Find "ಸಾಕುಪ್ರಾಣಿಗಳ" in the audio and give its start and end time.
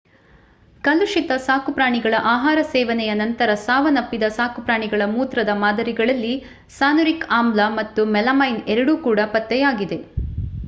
1.43-2.13, 4.37-5.05